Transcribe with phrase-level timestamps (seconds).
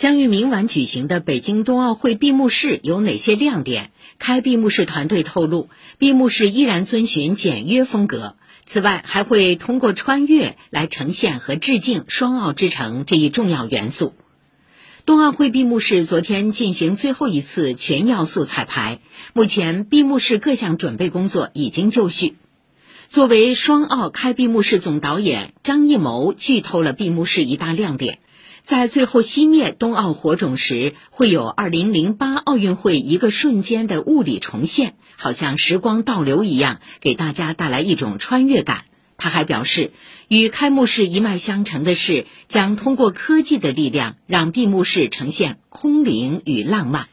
[0.00, 3.90] 将于明晚举行的北京冬奥会闭幕式有哪些亮点？
[4.18, 8.36] 开闭幕式团队透露，闭幕式依然遵循简约风格。
[8.64, 14.14] 此外，还会通过穿越来呈现和致敬双奥之城这一重要元素。
[15.04, 19.00] 冬奥会闭幕式昨天进行最后一次全要素彩排，
[19.34, 22.36] 目前闭幕式各项准备工作已经就绪。
[23.10, 28.20] 作为双奥开闭幕式总导演，张艺谋剧透了闭幕式一大亮点。
[28.62, 38.84] 在最后熄灭冬奥火种时，会有2008奥运会一个瞬间的物理重现，好像时光倒流一样，给大家带来一种穿越感。
[39.16, 39.90] 他还表示，
[40.28, 47.08] 与开幕式一脉相承的是，将通过科技的力量，让闭幕式呈现空灵与浪漫。